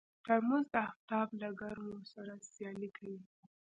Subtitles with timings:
[0.25, 3.21] ترموز د افتاب له ګرمو سره سیالي کوي.